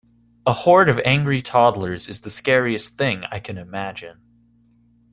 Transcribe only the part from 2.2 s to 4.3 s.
the scariest thing I can imagine.